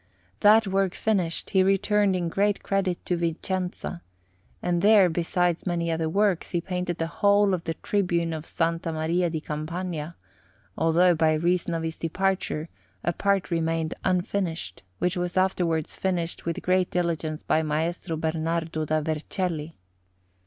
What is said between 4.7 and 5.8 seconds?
there, besides